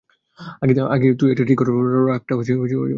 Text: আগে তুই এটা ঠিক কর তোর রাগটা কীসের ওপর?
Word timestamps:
আগে 0.93 1.07
তুই 1.19 1.29
এটা 1.33 1.43
ঠিক 1.47 1.57
কর 1.57 1.67
তোর 1.67 2.07
রাগটা 2.09 2.33
কীসের 2.37 2.55
ওপর? 2.57 2.67